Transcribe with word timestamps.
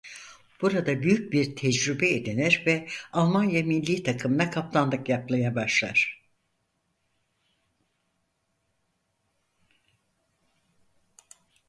Burada 0.61 1.01
büyük 1.01 1.33
bir 1.33 1.55
tecrübe 1.55 2.09
edinir 2.09 2.63
ve 2.65 2.87
Almanya 3.13 3.63
millî 3.63 4.03
takımına 4.03 4.49
kaptanlık 4.49 5.09
yapmaya 5.09 5.55
başlar. 5.55 6.23